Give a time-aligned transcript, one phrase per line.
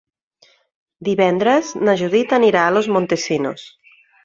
[1.09, 3.71] Divendres na Judit anirà a Los Montesinos.